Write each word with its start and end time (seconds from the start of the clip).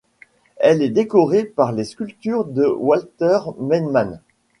Elle 0.57 0.81
est 0.81 0.89
décorée 0.89 1.45
par 1.45 1.75
des 1.75 1.83
sculptures 1.83 2.45
de 2.45 2.65
Walter 2.65 3.37
Mellmann. 3.59 4.19